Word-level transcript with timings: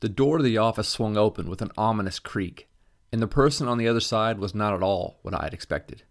The 0.00 0.08
door 0.08 0.38
to 0.38 0.42
the 0.42 0.56
office 0.56 0.88
swung 0.88 1.18
open 1.18 1.50
with 1.50 1.60
an 1.60 1.72
ominous 1.76 2.18
creak, 2.18 2.68
and 3.12 3.20
the 3.20 3.26
person 3.26 3.68
on 3.68 3.76
the 3.76 3.86
other 3.86 4.00
side 4.00 4.38
was 4.38 4.54
not 4.54 4.72
at 4.72 4.82
all 4.82 5.18
what 5.20 5.34
I 5.34 5.44
had 5.44 5.52
expected. 5.52 6.04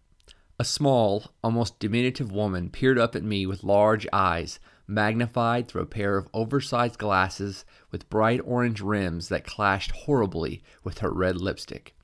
A 0.60 0.64
small, 0.64 1.32
almost 1.44 1.80
diminutive 1.80 2.32
woman 2.32 2.70
peered 2.70 3.00
up 3.00 3.16
at 3.16 3.24
me 3.24 3.48
with 3.48 3.64
large 3.64 4.06
eyes, 4.14 4.60
magnified 4.86 5.68
through 5.68 5.82
a 5.82 5.88
pair 5.88 6.18
of 6.18 6.28
oversized 6.36 7.00
glasses 7.00 7.66
with 7.90 8.10
bright 8.10 8.42
orange 8.44 8.80
rims 8.80 9.30
that 9.30 9.48
clashed 9.48 9.92
horribly 9.92 10.62
with 10.84 11.00
her 11.00 11.12
red 11.12 11.38
lipstick. 11.38 11.96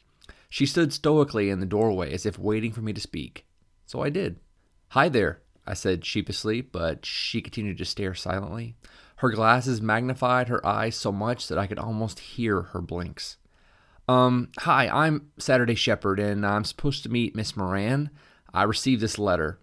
She 0.50 0.66
stood 0.66 0.92
stoically 0.92 1.52
in 1.52 1.60
the 1.60 1.66
doorway 1.68 2.14
as 2.14 2.26
if 2.26 2.40
waiting 2.40 2.72
for 2.72 2.82
me 2.82 2.94
to 2.94 3.02
speak. 3.02 3.46
So 3.86 4.02
I 4.02 4.10
did. 4.10 4.40
Hi 4.90 5.10
there, 5.10 5.42
I 5.68 5.76
said 5.76 6.06
sheepishly, 6.06 6.62
but 6.62 7.06
she 7.06 7.42
continued 7.42 7.78
to 7.78 7.86
stare 7.86 8.16
silently. 8.16 8.76
Her 9.26 9.32
glasses 9.32 9.82
magnified 9.82 10.50
her 10.50 10.64
eyes 10.64 10.96
so 10.96 11.12
much 11.12 11.48
that 11.48 11.58
I 11.58 11.66
could 11.66 11.80
almost 11.80 12.20
hear 12.20 12.62
her 12.62 12.80
blinks. 12.80 13.38
Um, 14.08 14.50
hi, 14.60 14.88
I'm 14.88 15.32
Saturday 15.40 15.74
Shepherd, 15.74 16.20
and 16.20 16.46
I'm 16.46 16.64
supposed 16.64 17.02
to 17.02 17.10
meet 17.10 17.36
Miss 17.36 17.58
Moran. 17.58 18.12
I 18.54 18.62
received 18.62 19.02
this 19.02 19.18
letter. 19.18 19.58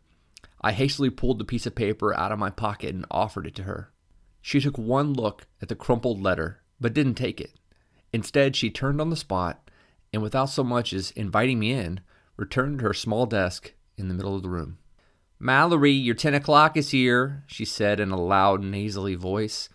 I 0.63 0.73
hastily 0.73 1.11
pulled 1.11 1.39
the 1.39 1.45
piece 1.45 1.65
of 1.65 1.77
paper 1.77 2.13
out 2.13 2.33
of 2.33 2.41
my 2.41 2.51
pocket 2.51 2.93
and 2.93 3.07
offered 3.09 3.47
it 3.47 3.55
to 3.55 3.63
her. 3.63 3.93
She 4.41 4.61
took 4.61 4.77
one 4.77 5.13
look 5.15 5.47
at 5.61 5.69
the 5.69 5.77
crumpled 5.77 6.21
letter, 6.21 6.61
but 6.81 6.93
didn't 6.93 7.15
take 7.15 7.41
it. 7.41 7.53
Instead, 8.13 8.57
she 8.57 8.69
turned 8.69 9.01
on 9.01 9.11
the 9.11 9.17
spot 9.17 9.71
and, 10.13 10.25
without 10.25 10.47
so 10.47 10.65
much 10.65 10.93
as 10.93 11.13
inviting 11.13 11.61
me 11.61 11.71
in, 11.71 12.01
returned 12.37 12.81
to 12.81 12.87
her 12.87 12.95
small 12.95 13.27
desk 13.27 13.75
in 13.97 14.09
the 14.09 14.15
middle 14.15 14.35
of 14.35 14.43
the 14.43 14.51
room. 14.51 14.79
Mallory, 15.45 15.91
your 15.91 16.15
10 16.15 16.35
o'clock 16.35 16.77
is 16.77 16.91
here, 16.91 17.43
she 17.49 17.65
said 17.65 17.99
in 17.99 18.13
a 18.13 18.17
loud, 18.17 18.63
nasally 18.63 19.17
voice. 19.17 19.69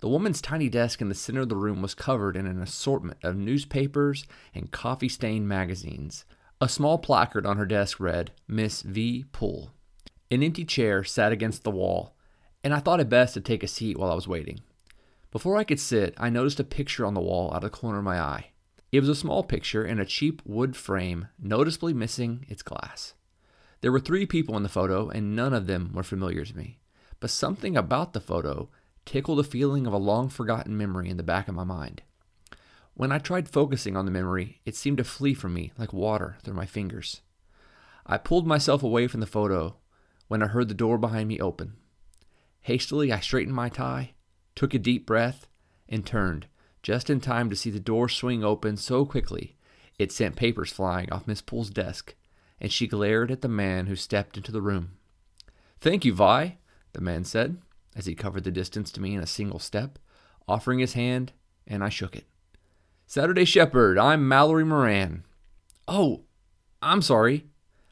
The 0.00 0.08
woman's 0.08 0.40
tiny 0.40 0.68
desk 0.68 1.00
in 1.00 1.08
the 1.08 1.14
center 1.14 1.42
of 1.42 1.48
the 1.48 1.54
room 1.54 1.82
was 1.82 1.94
covered 1.94 2.36
in 2.36 2.48
an 2.48 2.60
assortment 2.60 3.18
of 3.22 3.36
newspapers 3.36 4.26
and 4.56 4.72
coffee 4.72 5.08
stained 5.08 5.46
magazines. 5.46 6.24
A 6.60 6.68
small 6.68 6.98
placard 6.98 7.46
on 7.46 7.58
her 7.58 7.64
desk 7.64 8.00
read, 8.00 8.32
Miss 8.48 8.82
V. 8.82 9.24
Poole. 9.30 9.70
An 10.32 10.42
empty 10.42 10.64
chair 10.64 11.04
sat 11.04 11.30
against 11.30 11.62
the 11.62 11.70
wall, 11.70 12.16
and 12.64 12.74
I 12.74 12.80
thought 12.80 12.98
it 12.98 13.08
best 13.08 13.34
to 13.34 13.40
take 13.40 13.62
a 13.62 13.68
seat 13.68 13.96
while 13.96 14.10
I 14.10 14.16
was 14.16 14.26
waiting. 14.26 14.62
Before 15.30 15.56
I 15.56 15.62
could 15.62 15.78
sit, 15.78 16.14
I 16.18 16.28
noticed 16.28 16.58
a 16.58 16.64
picture 16.64 17.06
on 17.06 17.14
the 17.14 17.20
wall 17.20 17.50
out 17.50 17.58
of 17.58 17.62
the 17.62 17.70
corner 17.70 17.98
of 17.98 18.04
my 18.04 18.18
eye. 18.18 18.46
It 18.90 18.98
was 18.98 19.08
a 19.08 19.14
small 19.14 19.44
picture 19.44 19.86
in 19.86 20.00
a 20.00 20.04
cheap 20.04 20.42
wood 20.44 20.74
frame, 20.74 21.28
noticeably 21.38 21.92
missing 21.92 22.46
its 22.48 22.62
glass. 22.62 23.14
There 23.84 23.92
were 23.92 24.00
three 24.00 24.24
people 24.24 24.56
in 24.56 24.62
the 24.62 24.70
photo, 24.70 25.10
and 25.10 25.36
none 25.36 25.52
of 25.52 25.66
them 25.66 25.92
were 25.92 26.02
familiar 26.02 26.42
to 26.46 26.56
me. 26.56 26.78
But 27.20 27.28
something 27.28 27.76
about 27.76 28.14
the 28.14 28.20
photo 28.20 28.70
tickled 29.04 29.38
a 29.38 29.44
feeling 29.44 29.86
of 29.86 29.92
a 29.92 29.98
long 29.98 30.30
forgotten 30.30 30.74
memory 30.74 31.10
in 31.10 31.18
the 31.18 31.22
back 31.22 31.48
of 31.48 31.54
my 31.54 31.64
mind. 31.64 32.00
When 32.94 33.12
I 33.12 33.18
tried 33.18 33.46
focusing 33.46 33.94
on 33.94 34.06
the 34.06 34.10
memory, 34.10 34.62
it 34.64 34.74
seemed 34.74 34.96
to 34.96 35.04
flee 35.04 35.34
from 35.34 35.52
me 35.52 35.70
like 35.76 35.92
water 35.92 36.38
through 36.42 36.54
my 36.54 36.64
fingers. 36.64 37.20
I 38.06 38.16
pulled 38.16 38.46
myself 38.46 38.82
away 38.82 39.06
from 39.06 39.20
the 39.20 39.26
photo 39.26 39.76
when 40.28 40.42
I 40.42 40.46
heard 40.46 40.68
the 40.68 40.74
door 40.74 40.96
behind 40.96 41.28
me 41.28 41.38
open. 41.38 41.74
Hastily, 42.62 43.12
I 43.12 43.20
straightened 43.20 43.54
my 43.54 43.68
tie, 43.68 44.14
took 44.54 44.72
a 44.72 44.78
deep 44.78 45.04
breath, 45.04 45.46
and 45.90 46.06
turned, 46.06 46.46
just 46.82 47.10
in 47.10 47.20
time 47.20 47.50
to 47.50 47.56
see 47.56 47.68
the 47.68 47.80
door 47.80 48.08
swing 48.08 48.42
open 48.42 48.78
so 48.78 49.04
quickly 49.04 49.58
it 49.98 50.10
sent 50.10 50.36
papers 50.36 50.72
flying 50.72 51.12
off 51.12 51.26
Miss 51.26 51.42
Poole's 51.42 51.68
desk 51.68 52.14
and 52.64 52.72
she 52.72 52.86
glared 52.86 53.30
at 53.30 53.42
the 53.42 53.46
man 53.46 53.88
who 53.88 53.94
stepped 53.94 54.38
into 54.38 54.50
the 54.50 54.62
room. 54.62 54.92
Thank 55.80 56.06
you, 56.06 56.14
Vi, 56.14 56.56
the 56.94 57.00
man 57.02 57.22
said, 57.24 57.58
as 57.94 58.06
he 58.06 58.14
covered 58.14 58.44
the 58.44 58.50
distance 58.50 58.90
to 58.92 59.02
me 59.02 59.14
in 59.14 59.20
a 59.20 59.26
single 59.26 59.58
step, 59.58 59.98
offering 60.48 60.78
his 60.78 60.94
hand, 60.94 61.32
and 61.66 61.84
I 61.84 61.90
shook 61.90 62.16
it. 62.16 62.24
Saturday 63.06 63.44
Shepherd, 63.44 63.98
I'm 63.98 64.26
Mallory 64.26 64.64
Moran. 64.64 65.24
Oh, 65.86 66.22
I'm 66.80 67.02
sorry, 67.02 67.44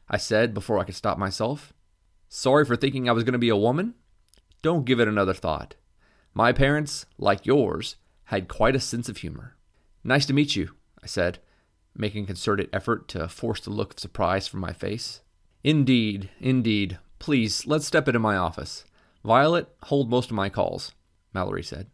I 0.09 0.17
said 0.17 0.55
before 0.55 0.79
I 0.79 0.85
could 0.85 0.95
stop 0.95 1.19
myself. 1.19 1.71
Sorry 2.27 2.65
for 2.65 2.75
thinking 2.75 3.07
I 3.07 3.11
was 3.11 3.23
going 3.23 3.33
to 3.33 3.37
be 3.37 3.49
a 3.49 3.55
woman? 3.55 3.93
Don't 4.63 4.85
give 4.85 4.99
it 4.99 5.07
another 5.07 5.35
thought. 5.35 5.75
My 6.33 6.51
parents, 6.51 7.05
like 7.19 7.45
yours, 7.45 7.97
had 8.23 8.47
quite 8.47 8.75
a 8.75 8.79
sense 8.79 9.07
of 9.07 9.17
humor. 9.17 9.55
Nice 10.03 10.25
to 10.25 10.33
meet 10.33 10.55
you, 10.55 10.71
I 11.03 11.05
said, 11.05 11.37
making 11.95 12.25
concerted 12.25 12.69
effort 12.73 13.07
to 13.09 13.27
force 13.27 13.61
the 13.61 13.69
look 13.69 13.93
of 13.93 13.99
surprise 13.99 14.47
from 14.47 14.59
my 14.59 14.73
face. 14.73 15.21
Indeed, 15.63 16.29
indeed. 16.39 16.99
Please, 17.19 17.65
let's 17.65 17.85
step 17.85 18.07
into 18.07 18.19
my 18.19 18.35
office. 18.35 18.85
Violet, 19.23 19.69
hold 19.83 20.09
most 20.09 20.29
of 20.29 20.35
my 20.35 20.49
calls, 20.49 20.93
Mallory 21.33 21.63
said. 21.63 21.87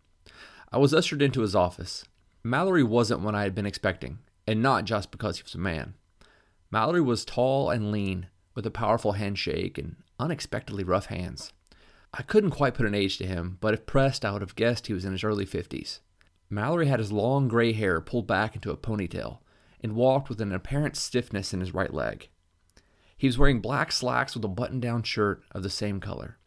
I 0.72 0.78
was 0.78 0.94
ushered 0.94 1.22
into 1.22 1.42
his 1.42 1.56
office. 1.56 2.06
Mallory 2.44 2.84
wasn't 2.84 3.22
what 3.22 3.36
I 3.36 3.44
had 3.44 3.54
been 3.54 3.66
expecting, 3.66 4.20
and 4.48 4.62
not 4.62 4.86
just 4.86 5.12
because 5.12 5.38
he 5.38 5.44
was 5.44 5.56
a 5.56 5.60
man. 5.60 5.94
Mallory 6.72 7.02
was 7.02 7.26
tall 7.26 7.70
and 7.70 7.92
lean, 7.92 8.28
with 8.56 8.66
a 8.66 8.72
powerful 8.72 9.14
handshake 9.14 9.78
and 9.78 9.98
unexpectedly 10.20 10.84
rough 10.84 11.08
hands. 11.08 11.54
I 12.14 12.24
couldn't 12.24 12.52
quite 12.52 12.74
put 12.74 12.88
an 12.88 12.96
age 12.96 13.18
to 13.20 13.28
him, 13.28 13.58
but 13.62 13.74
if 13.74 13.86
pressed, 13.86 14.26
I 14.26 14.32
would 14.32 14.42
have 14.42 14.56
guessed 14.56 14.88
he 14.88 14.94
was 14.94 15.06
in 15.06 15.12
his 15.12 15.24
early 15.24 15.46
fifties. 15.46 16.00
Mallory 16.50 16.88
had 16.88 17.00
his 17.00 17.12
long 17.12 17.48
gray 17.48 17.74
hair 17.74 18.02
pulled 18.02 18.26
back 18.26 18.56
into 18.56 18.72
a 18.72 18.78
ponytail, 18.78 19.40
and 19.82 19.96
walked 19.96 20.30
with 20.30 20.42
an 20.42 20.52
apparent 20.52 20.96
stiffness 20.96 21.54
in 21.54 21.60
his 21.60 21.74
right 21.74 21.94
leg. 21.94 22.30
He 23.18 23.28
was 23.28 23.38
wearing 23.38 23.60
black 23.60 23.92
slacks 23.92 24.34
with 24.34 24.46
a 24.46 24.50
button 24.50 24.80
down 24.80 25.04
shirt 25.04 25.44
of 25.52 25.64
the 25.64 25.70
same 25.70 26.00
color. 26.00 26.38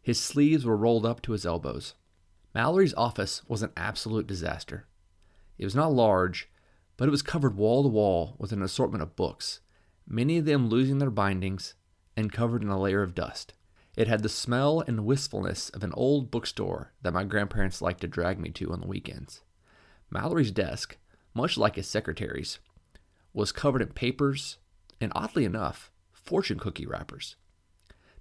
His 0.00 0.20
sleeves 0.20 0.64
were 0.64 0.76
rolled 0.76 1.06
up 1.06 1.22
to 1.22 1.32
his 1.32 1.46
elbows. 1.46 1.94
Mallory's 2.54 2.94
office 2.94 3.42
was 3.48 3.62
an 3.62 3.72
absolute 3.76 4.26
disaster. 4.26 4.86
It 5.58 5.64
was 5.64 5.74
not 5.74 5.92
large, 5.92 6.48
but 6.96 7.08
it 7.08 7.10
was 7.10 7.22
covered 7.22 7.56
wall 7.56 7.82
to 7.82 7.88
wall 7.88 8.36
with 8.38 8.52
an 8.52 8.62
assortment 8.62 9.02
of 9.02 9.16
books, 9.16 9.60
many 10.06 10.38
of 10.38 10.44
them 10.44 10.68
losing 10.68 10.98
their 10.98 11.10
bindings 11.10 11.74
and 12.16 12.32
covered 12.32 12.62
in 12.62 12.68
a 12.68 12.80
layer 12.80 13.02
of 13.02 13.14
dust. 13.14 13.54
It 13.96 14.08
had 14.08 14.22
the 14.22 14.28
smell 14.28 14.82
and 14.86 15.04
wistfulness 15.04 15.68
of 15.70 15.82
an 15.84 15.92
old 15.94 16.30
bookstore 16.30 16.92
that 17.02 17.12
my 17.12 17.24
grandparents 17.24 17.82
liked 17.82 18.00
to 18.00 18.08
drag 18.08 18.38
me 18.38 18.50
to 18.50 18.72
on 18.72 18.80
the 18.80 18.86
weekends. 18.86 19.42
Mallory's 20.10 20.50
desk, 20.50 20.96
much 21.34 21.58
like 21.58 21.76
his 21.76 21.88
secretary's, 21.88 22.58
was 23.32 23.52
covered 23.52 23.82
in 23.82 23.88
papers 23.88 24.58
and, 25.00 25.12
oddly 25.14 25.44
enough, 25.44 25.90
fortune 26.12 26.58
cookie 26.58 26.86
wrappers. 26.86 27.36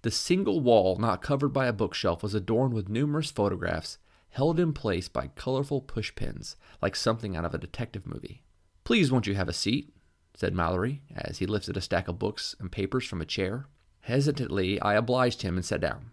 The 0.01 0.11
single 0.11 0.59
wall 0.59 0.97
not 0.97 1.21
covered 1.21 1.49
by 1.49 1.67
a 1.67 1.73
bookshelf 1.73 2.23
was 2.23 2.33
adorned 2.33 2.73
with 2.73 2.89
numerous 2.89 3.31
photographs 3.31 3.97
held 4.31 4.59
in 4.59 4.73
place 4.73 5.07
by 5.07 5.27
colorful 5.27 5.81
pushpins, 5.81 6.55
like 6.81 6.95
something 6.95 7.35
out 7.37 7.45
of 7.45 7.53
a 7.53 7.59
detective 7.59 8.05
movie. 8.05 8.43
Please, 8.83 9.11
won't 9.11 9.27
you 9.27 9.35
have 9.35 9.47
a 9.47 9.53
seat? 9.53 9.93
said 10.35 10.55
Mallory 10.55 11.03
as 11.15 11.37
he 11.37 11.45
lifted 11.45 11.77
a 11.77 11.81
stack 11.81 12.07
of 12.07 12.17
books 12.17 12.55
and 12.59 12.71
papers 12.71 13.05
from 13.05 13.21
a 13.21 13.25
chair. 13.25 13.67
Hesitantly, 14.01 14.81
I 14.81 14.95
obliged 14.95 15.43
him 15.43 15.55
and 15.55 15.63
sat 15.63 15.79
down. 15.79 16.11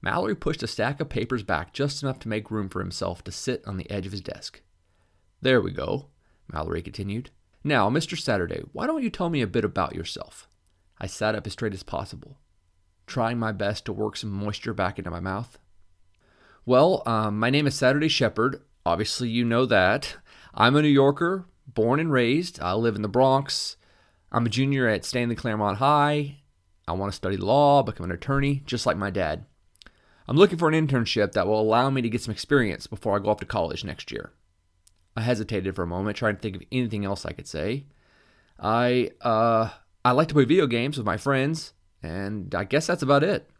Mallory 0.00 0.36
pushed 0.36 0.62
a 0.62 0.68
stack 0.68 1.00
of 1.00 1.08
papers 1.08 1.42
back 1.42 1.74
just 1.74 2.02
enough 2.02 2.20
to 2.20 2.28
make 2.28 2.50
room 2.50 2.68
for 2.68 2.80
himself 2.80 3.22
to 3.24 3.32
sit 3.32 3.66
on 3.66 3.76
the 3.76 3.90
edge 3.90 4.06
of 4.06 4.12
his 4.12 4.22
desk. 4.22 4.62
There 5.42 5.60
we 5.60 5.72
go, 5.72 6.06
Mallory 6.52 6.82
continued. 6.82 7.30
Now, 7.62 7.90
Mr. 7.90 8.18
Saturday, 8.18 8.62
why 8.72 8.86
don't 8.86 9.02
you 9.02 9.10
tell 9.10 9.30
me 9.30 9.42
a 9.42 9.46
bit 9.46 9.64
about 9.64 9.94
yourself? 9.94 10.48
I 10.98 11.06
sat 11.06 11.34
up 11.34 11.46
as 11.46 11.52
straight 11.52 11.74
as 11.74 11.82
possible, 11.82 12.38
trying 13.06 13.38
my 13.38 13.52
best 13.52 13.84
to 13.86 13.92
work 13.92 14.16
some 14.16 14.30
moisture 14.30 14.74
back 14.74 14.98
into 14.98 15.10
my 15.10 15.20
mouth. 15.20 15.58
Well, 16.66 17.02
um, 17.06 17.38
my 17.38 17.50
name 17.50 17.66
is 17.66 17.74
Saturday 17.74 18.08
Shepherd. 18.08 18.62
Obviously, 18.84 19.28
you 19.28 19.44
know 19.44 19.66
that. 19.66 20.16
I'm 20.54 20.76
a 20.76 20.82
New 20.82 20.88
Yorker, 20.88 21.46
born 21.66 22.00
and 22.00 22.12
raised. 22.12 22.60
I 22.60 22.74
live 22.74 22.96
in 22.96 23.02
the 23.02 23.08
Bronx. 23.08 23.76
I'm 24.32 24.46
a 24.46 24.50
junior 24.50 24.88
at 24.88 25.04
Stanley 25.04 25.34
Claremont 25.34 25.78
High. 25.78 26.38
I 26.86 26.92
want 26.92 27.12
to 27.12 27.16
study 27.16 27.36
law, 27.36 27.82
become 27.82 28.04
an 28.04 28.12
attorney, 28.12 28.62
just 28.66 28.86
like 28.86 28.96
my 28.96 29.10
dad. 29.10 29.44
I'm 30.26 30.36
looking 30.36 30.58
for 30.58 30.68
an 30.68 30.86
internship 30.86 31.32
that 31.32 31.46
will 31.46 31.60
allow 31.60 31.90
me 31.90 32.02
to 32.02 32.08
get 32.08 32.22
some 32.22 32.32
experience 32.32 32.86
before 32.86 33.16
I 33.16 33.22
go 33.22 33.30
off 33.30 33.40
to 33.40 33.46
college 33.46 33.84
next 33.84 34.12
year. 34.12 34.32
I 35.16 35.22
hesitated 35.22 35.74
for 35.74 35.82
a 35.82 35.88
moment, 35.88 36.16
trying 36.16 36.36
to 36.36 36.40
think 36.40 36.56
of 36.56 36.62
anything 36.70 37.04
else 37.04 37.26
I 37.26 37.32
could 37.32 37.48
say. 37.48 37.86
I 38.58 39.10
uh 39.20 39.70
I 40.04 40.12
like 40.12 40.28
to 40.28 40.34
play 40.34 40.44
video 40.44 40.66
games 40.66 40.96
with 40.96 41.06
my 41.06 41.16
friends, 41.16 41.72
and 42.02 42.54
I 42.54 42.64
guess 42.64 42.86
that's 42.86 43.02
about 43.02 43.24
it. 43.24 43.50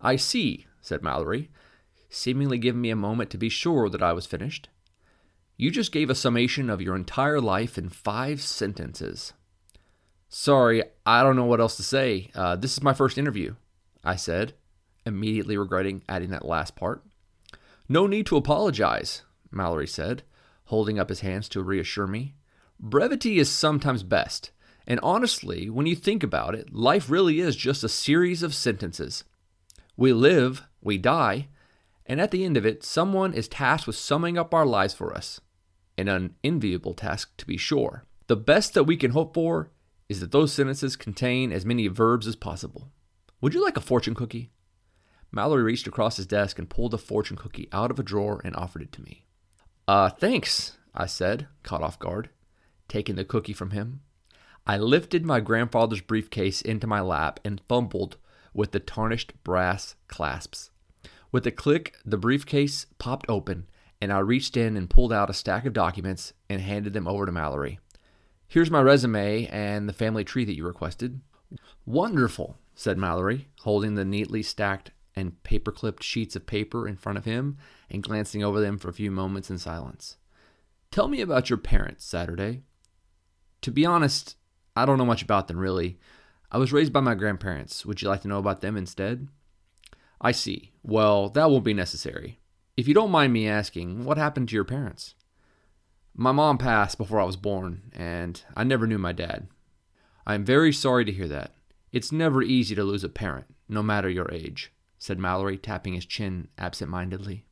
I 0.00 0.16
see, 0.16 0.66
said 0.80 1.02
Mallory, 1.02 1.50
seemingly 2.08 2.58
giving 2.58 2.80
me 2.80 2.90
a 2.90 2.96
moment 2.96 3.30
to 3.30 3.38
be 3.38 3.48
sure 3.48 3.88
that 3.88 4.02
I 4.02 4.12
was 4.12 4.26
finished. 4.26 4.68
You 5.56 5.70
just 5.70 5.92
gave 5.92 6.10
a 6.10 6.14
summation 6.14 6.70
of 6.70 6.80
your 6.80 6.96
entire 6.96 7.40
life 7.40 7.76
in 7.76 7.88
five 7.88 8.40
sentences. 8.40 9.32
Sorry, 10.28 10.82
I 11.04 11.22
don't 11.22 11.36
know 11.36 11.44
what 11.44 11.60
else 11.60 11.76
to 11.76 11.82
say. 11.82 12.30
Uh, 12.34 12.56
this 12.56 12.72
is 12.72 12.82
my 12.82 12.94
first 12.94 13.18
interview, 13.18 13.54
I 14.02 14.16
said, 14.16 14.54
immediately 15.04 15.58
regretting 15.58 16.02
adding 16.08 16.30
that 16.30 16.44
last 16.44 16.74
part. 16.74 17.04
No 17.88 18.06
need 18.06 18.26
to 18.26 18.36
apologize, 18.36 19.22
Mallory 19.50 19.86
said 19.86 20.22
holding 20.72 20.98
up 20.98 21.10
his 21.10 21.20
hands 21.20 21.50
to 21.50 21.62
reassure 21.62 22.06
me. 22.06 22.34
Brevity 22.80 23.38
is 23.38 23.50
sometimes 23.50 24.02
best, 24.02 24.52
and 24.86 24.98
honestly, 25.02 25.68
when 25.68 25.84
you 25.84 25.94
think 25.94 26.22
about 26.22 26.54
it, 26.54 26.72
life 26.72 27.10
really 27.10 27.40
is 27.40 27.56
just 27.56 27.84
a 27.84 27.90
series 27.90 28.42
of 28.42 28.54
sentences. 28.54 29.22
We 29.98 30.14
live, 30.14 30.62
we 30.80 30.96
die, 30.96 31.48
and 32.06 32.22
at 32.22 32.30
the 32.30 32.42
end 32.42 32.56
of 32.56 32.64
it, 32.64 32.82
someone 32.82 33.34
is 33.34 33.48
tasked 33.48 33.86
with 33.86 33.96
summing 33.96 34.38
up 34.38 34.54
our 34.54 34.64
lives 34.64 34.94
for 34.94 35.14
us. 35.14 35.42
An 35.98 36.08
unenviable 36.08 36.94
task, 36.94 37.36
to 37.36 37.44
be 37.44 37.58
sure. 37.58 38.06
The 38.28 38.36
best 38.36 38.72
that 38.72 38.84
we 38.84 38.96
can 38.96 39.10
hope 39.10 39.34
for 39.34 39.70
is 40.08 40.20
that 40.20 40.32
those 40.32 40.54
sentences 40.54 40.96
contain 40.96 41.52
as 41.52 41.66
many 41.66 41.86
verbs 41.88 42.26
as 42.26 42.34
possible. 42.34 42.90
Would 43.42 43.52
you 43.52 43.62
like 43.62 43.76
a 43.76 43.82
fortune 43.82 44.14
cookie? 44.14 44.52
Mallory 45.30 45.64
reached 45.64 45.86
across 45.86 46.16
his 46.16 46.26
desk 46.26 46.58
and 46.58 46.70
pulled 46.70 46.94
a 46.94 46.98
fortune 46.98 47.36
cookie 47.36 47.68
out 47.72 47.90
of 47.90 47.98
a 47.98 48.02
drawer 48.02 48.40
and 48.42 48.56
offered 48.56 48.80
it 48.80 48.92
to 48.92 49.02
me. 49.02 49.26
Uh, 49.88 50.08
thanks, 50.08 50.76
I 50.94 51.06
said, 51.06 51.48
caught 51.62 51.82
off 51.82 51.98
guard, 51.98 52.30
taking 52.88 53.16
the 53.16 53.24
cookie 53.24 53.52
from 53.52 53.70
him. 53.70 54.00
I 54.66 54.78
lifted 54.78 55.24
my 55.24 55.40
grandfather's 55.40 56.00
briefcase 56.00 56.62
into 56.62 56.86
my 56.86 57.00
lap 57.00 57.40
and 57.44 57.60
fumbled 57.68 58.16
with 58.54 58.70
the 58.70 58.80
tarnished 58.80 59.32
brass 59.42 59.96
clasps. 60.06 60.70
With 61.32 61.46
a 61.46 61.50
click, 61.50 61.96
the 62.04 62.16
briefcase 62.16 62.86
popped 62.98 63.26
open, 63.28 63.66
and 64.00 64.12
I 64.12 64.18
reached 64.18 64.56
in 64.56 64.76
and 64.76 64.90
pulled 64.90 65.12
out 65.12 65.30
a 65.30 65.34
stack 65.34 65.66
of 65.66 65.72
documents 65.72 66.32
and 66.48 66.60
handed 66.60 66.92
them 66.92 67.08
over 67.08 67.26
to 67.26 67.32
Mallory. 67.32 67.80
Here's 68.46 68.70
my 68.70 68.82
resume 68.82 69.46
and 69.46 69.88
the 69.88 69.94
family 69.94 70.24
tree 70.24 70.44
that 70.44 70.56
you 70.56 70.66
requested. 70.66 71.20
Wonderful, 71.86 72.58
said 72.74 72.98
Mallory, 72.98 73.48
holding 73.60 73.94
the 73.94 74.04
neatly 74.04 74.42
stacked 74.42 74.92
and 75.14 75.42
paper 75.42 75.70
clipped 75.70 76.02
sheets 76.02 76.36
of 76.36 76.46
paper 76.46 76.88
in 76.88 76.96
front 76.96 77.18
of 77.18 77.24
him 77.24 77.58
and 77.90 78.02
glancing 78.02 78.42
over 78.42 78.60
them 78.60 78.78
for 78.78 78.88
a 78.88 78.94
few 78.94 79.10
moments 79.10 79.50
in 79.50 79.58
silence. 79.58 80.16
Tell 80.90 81.08
me 81.08 81.20
about 81.20 81.50
your 81.50 81.58
parents, 81.58 82.04
Saturday. 82.04 82.62
To 83.62 83.70
be 83.70 83.86
honest, 83.86 84.36
I 84.74 84.84
don't 84.84 84.98
know 84.98 85.04
much 85.04 85.22
about 85.22 85.48
them 85.48 85.58
really. 85.58 85.98
I 86.50 86.58
was 86.58 86.72
raised 86.72 86.92
by 86.92 87.00
my 87.00 87.14
grandparents. 87.14 87.86
Would 87.86 88.02
you 88.02 88.08
like 88.08 88.22
to 88.22 88.28
know 88.28 88.38
about 88.38 88.60
them 88.60 88.76
instead? 88.76 89.28
I 90.20 90.32
see. 90.32 90.72
Well, 90.82 91.28
that 91.30 91.50
won't 91.50 91.64
be 91.64 91.74
necessary. 91.74 92.38
If 92.76 92.88
you 92.88 92.94
don't 92.94 93.10
mind 93.10 93.32
me 93.32 93.48
asking, 93.48 94.04
what 94.04 94.18
happened 94.18 94.48
to 94.48 94.54
your 94.54 94.64
parents? 94.64 95.14
My 96.14 96.32
mom 96.32 96.58
passed 96.58 96.98
before 96.98 97.20
I 97.20 97.24
was 97.24 97.36
born, 97.36 97.90
and 97.94 98.42
I 98.54 98.64
never 98.64 98.86
knew 98.86 98.98
my 98.98 99.12
dad. 99.12 99.48
I 100.26 100.34
am 100.34 100.44
very 100.44 100.72
sorry 100.72 101.04
to 101.06 101.12
hear 101.12 101.28
that. 101.28 101.54
It's 101.90 102.12
never 102.12 102.42
easy 102.42 102.74
to 102.74 102.84
lose 102.84 103.04
a 103.04 103.08
parent, 103.08 103.46
no 103.68 103.82
matter 103.82 104.08
your 104.08 104.30
age, 104.30 104.72
said 105.02 105.18
Mallory, 105.18 105.58
tapping 105.58 105.94
his 105.94 106.06
chin 106.06 106.46
absent 106.56 106.88
mindedly. 106.88 107.44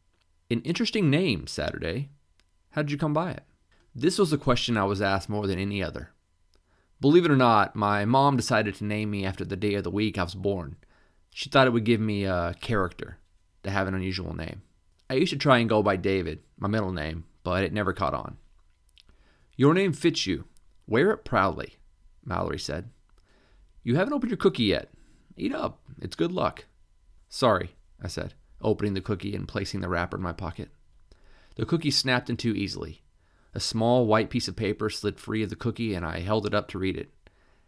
An 0.53 0.61
interesting 0.61 1.11
name, 1.11 1.49
Saturday. 1.49 2.09
How 2.71 2.83
did 2.83 2.93
you 2.93 2.97
come 2.97 3.13
by 3.13 3.33
it? 3.33 3.43
This 3.93 4.19
was 4.21 4.33
a 4.33 4.39
question 4.39 4.77
I 4.77 4.85
was 4.85 5.03
asked 5.03 5.29
more 5.29 5.49
than 5.49 5.59
any 5.59 5.83
other. 5.83 6.13
Believe 7.01 7.25
it 7.25 7.31
or 7.31 7.37
not, 7.37 7.75
my 7.75 8.05
mom 8.05 8.37
decided 8.37 8.77
to 8.77 8.85
name 8.85 9.11
me 9.11 9.25
after 9.25 9.45
the 9.45 9.57
day 9.57 9.75
of 9.75 9.83
the 9.83 9.91
week 9.91 10.17
I 10.17 10.23
was 10.23 10.37
born. 10.37 10.77
She 11.35 11.49
thought 11.49 11.67
it 11.67 11.73
would 11.73 11.83
give 11.83 12.01
me 12.01 12.23
a 12.23 12.55
character 12.61 13.19
to 13.65 13.71
have 13.71 13.89
an 13.89 13.95
unusual 13.97 14.33
name. 14.33 14.63
I 15.09 15.15
used 15.15 15.33
to 15.33 15.37
try 15.37 15.59
and 15.59 15.69
go 15.69 15.83
by 15.83 15.97
David, 15.97 16.45
my 16.57 16.69
middle 16.69 16.93
name, 16.93 17.25
but 17.43 17.65
it 17.65 17.73
never 17.73 17.93
caught 17.93 18.15
on. 18.15 18.37
Your 19.57 19.75
name 19.75 19.93
fits 19.93 20.25
you. 20.25 20.45
Wear 20.87 21.11
it 21.11 21.25
proudly, 21.25 21.79
Mallory 22.25 22.61
said. 22.61 22.91
You 23.83 23.97
haven't 23.97 24.13
opened 24.13 24.31
your 24.31 24.37
cookie 24.37 24.63
yet. 24.63 24.91
Eat 25.37 25.53
up. 25.53 25.81
It's 26.01 26.15
good 26.15 26.31
luck. 26.31 26.67
Sorry, 27.31 27.77
I 28.03 28.09
said, 28.09 28.35
opening 28.61 28.95
the 28.95 29.01
cookie 29.01 29.35
and 29.35 29.49
placing 29.49 29.81
the 29.81 29.89
wrapper 29.89 30.17
in 30.17 30.23
my 30.23 30.33
pocket. 30.33 30.69
The 31.55 31.65
cookie 31.65 31.91
snapped 31.91 32.29
in 32.29 32.37
two 32.37 32.53
easily. 32.55 33.03
A 33.55 33.61
small 33.61 34.07
white 34.07 34.31
piece 34.31 34.49
of 34.49 34.57
paper 34.57 34.91
slid 34.91 35.19
free 35.19 35.43
of 35.43 35.51
the 35.51 35.57
cookie, 35.57 35.95
and 35.95 36.05
I 36.05 36.21
held 36.21 36.47
it 36.47 36.55
up 36.55 36.69
to 36.69 36.79
read 36.79 36.97
it. 36.97 37.09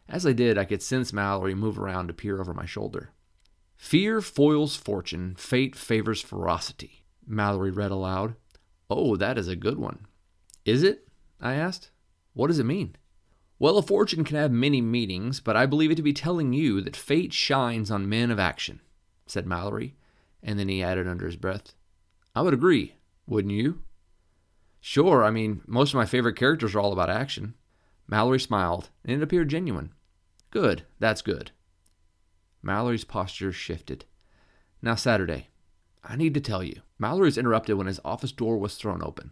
As 0.09 0.27
I 0.27 0.33
did, 0.33 0.59
I 0.59 0.65
could 0.65 0.83
sense 0.83 1.13
Mallory 1.13 1.55
move 1.55 1.79
around 1.79 2.09
to 2.09 2.13
peer 2.13 2.41
over 2.41 2.53
my 2.53 2.67
shoulder. 2.67 3.11
Fear 3.77 4.21
foils 4.21 4.77
fortune, 4.77 5.35
fate 5.37 5.75
favors 5.75 6.21
ferocity, 6.21 7.05
Mallory 7.27 7.71
read 7.71 7.91
aloud. 7.91 8.35
Oh, 8.91 9.17
that 9.17 9.39
is 9.39 9.49
a 9.49 9.57
good 9.57 9.79
one. 9.79 10.07
Is 10.65 10.83
it? 10.83 11.09
I 11.41 11.55
asked. 11.55 11.91
What 12.35 12.49
does 12.49 12.59
it 12.59 12.65
mean? 12.65 12.97
Well, 13.59 13.79
a 13.79 13.83
fortune 13.83 14.25
can 14.25 14.37
have 14.37 14.51
many 14.51 14.81
meanings, 14.81 15.39
but 15.39 15.57
I 15.57 15.67
believe 15.67 15.93
it 15.93 15.97
to 15.97 16.03
be 16.03 16.13
telling 16.13 16.53
you 16.53 16.81
that 16.81 16.97
fate 16.97 17.33
shines 17.33 17.91
on 17.91 18.09
men 18.09 18.31
of 18.31 18.41
action, 18.41 18.81
said 19.27 19.47
Mallory, 19.47 19.97
and 20.43 20.59
then 20.59 20.69
he 20.69 20.83
added 20.83 21.07
under 21.07 21.27
his 21.27 21.37
breath, 21.37 21.75
I 22.35 22.43
would 22.43 22.55
agree, 22.55 22.97
wouldn't 23.27 23.53
you? 23.53 23.83
Sure, 24.81 25.23
I 25.23 25.31
mean, 25.31 25.63
most 25.67 25.91
of 25.91 25.97
my 25.97 26.07
favorite 26.07 26.37
characters 26.37 26.75
are 26.75 26.81
all 26.81 26.93
about 26.93 27.11
action. 27.11 27.55
Mallory 28.09 28.41
smiled, 28.41 28.91
and 29.05 29.15
it 29.15 29.23
appeared 29.23 29.49
genuine. 29.49 29.93
Good, 30.51 30.85
that's 30.99 31.23
good. 31.23 31.53
Mallory's 32.63 33.05
posture 33.05 33.53
shifted. 33.53 34.05
Now, 34.81 34.95
Saturday, 34.95 35.49
I 36.03 36.17
need 36.17 36.35
to 36.35 36.41
tell 36.41 36.63
you. 36.63 36.83
Mallory 36.99 37.27
was 37.27 37.39
interrupted 37.39 37.77
when 37.77 37.87
his 37.87 38.01
office 38.05 38.33
door 38.33 38.59
was 38.59 38.75
thrown 38.75 39.03
open. 39.03 39.31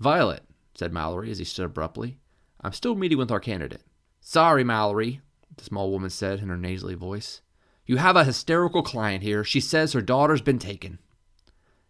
Violet, 0.00 0.42
said 0.74 0.92
Mallory 0.92 1.30
as 1.30 1.38
he 1.38 1.44
stood 1.44 1.66
abruptly, 1.66 2.18
I'm 2.60 2.72
still 2.72 2.94
meeting 2.94 3.18
with 3.18 3.30
our 3.30 3.40
candidate. 3.40 3.82
Sorry, 4.20 4.64
Mallory, 4.64 5.20
the 5.56 5.64
small 5.64 5.90
woman 5.90 6.10
said 6.10 6.40
in 6.40 6.48
her 6.48 6.56
nasally 6.56 6.94
voice. 6.94 7.40
You 7.88 7.96
have 7.96 8.16
a 8.16 8.24
hysterical 8.24 8.82
client 8.82 9.22
here. 9.22 9.42
She 9.42 9.60
says 9.60 9.94
her 9.94 10.02
daughter's 10.02 10.42
been 10.42 10.58
taken. 10.58 10.98